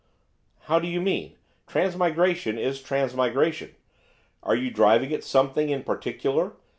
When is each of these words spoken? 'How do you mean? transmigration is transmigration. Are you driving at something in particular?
'How 0.61 0.79
do 0.79 0.87
you 0.87 0.99
mean? 0.99 1.35
transmigration 1.67 2.57
is 2.57 2.81
transmigration. 2.81 3.75
Are 4.41 4.55
you 4.55 4.71
driving 4.71 5.13
at 5.13 5.23
something 5.23 5.69
in 5.69 5.83
particular? 5.83 6.53